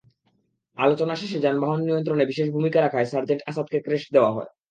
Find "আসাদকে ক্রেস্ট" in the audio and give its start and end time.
3.49-4.07